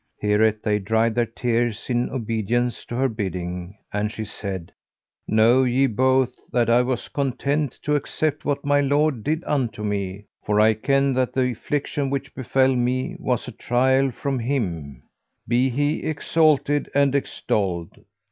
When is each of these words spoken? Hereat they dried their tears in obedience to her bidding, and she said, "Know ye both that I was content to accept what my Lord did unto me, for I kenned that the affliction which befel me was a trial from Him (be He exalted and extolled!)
Hereat 0.19 0.63
they 0.63 0.79
dried 0.79 1.13
their 1.13 1.27
tears 1.27 1.87
in 1.87 2.09
obedience 2.09 2.85
to 2.85 2.95
her 2.95 3.07
bidding, 3.07 3.77
and 3.93 4.11
she 4.11 4.25
said, 4.25 4.71
"Know 5.27 5.63
ye 5.63 5.85
both 5.85 6.35
that 6.51 6.71
I 6.71 6.81
was 6.81 7.07
content 7.07 7.77
to 7.83 7.93
accept 7.95 8.43
what 8.43 8.65
my 8.65 8.81
Lord 8.81 9.23
did 9.23 9.43
unto 9.43 9.83
me, 9.83 10.25
for 10.43 10.59
I 10.59 10.73
kenned 10.73 11.13
that 11.17 11.33
the 11.33 11.51
affliction 11.51 12.09
which 12.09 12.33
befel 12.33 12.75
me 12.75 13.15
was 13.19 13.47
a 13.47 13.51
trial 13.51 14.09
from 14.09 14.39
Him 14.39 15.03
(be 15.47 15.69
He 15.69 16.01
exalted 16.01 16.89
and 16.95 17.13
extolled!) 17.13 17.95